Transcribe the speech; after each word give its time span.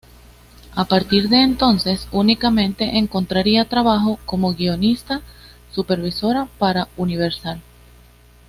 A 0.73 0.85
partir 0.85 1.29
de 1.29 1.43
entonces 1.43 2.07
únicamente 2.11 2.97
encontraría 2.97 3.69
trabajo 3.69 4.17
como 4.25 4.55
guionista 4.55 5.21
supervisora 5.71 6.47
para 6.57 6.87
Universal. 6.97 7.61